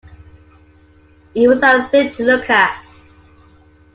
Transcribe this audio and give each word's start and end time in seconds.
It 1.35 1.47
was 1.47 1.61
a 1.61 1.87
thing 1.91 2.11
to 2.15 2.23
look 2.25 2.49
at. 2.49 2.83